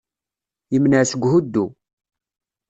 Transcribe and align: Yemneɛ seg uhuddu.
Yemneɛ 0.73 1.01
seg 1.11 1.23
uhuddu. 1.25 1.65